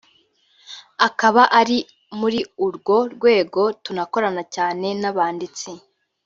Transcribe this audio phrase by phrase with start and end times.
[1.07, 1.77] akaba ari
[2.19, 5.69] muri urwo rwego tunakorana cyane n’abanditsi